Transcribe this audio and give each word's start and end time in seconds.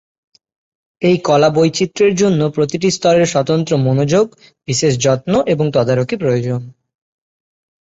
এই 1.01 1.17
কলা 1.23 1.49
বৈচিত্র্যের 1.49 2.13
জন্য 2.15 2.41
প্রতিটি 2.49 2.87
স্তরের 2.91 3.25
স্বতন্ত্র 3.25 3.73
মনোযোগ, 3.77 4.25
বিশেষ 4.67 4.93
যত্ন 4.99 5.33
এবং 5.47 5.65
তদারকি 5.73 6.15
প্রয়োজন। 6.15 6.61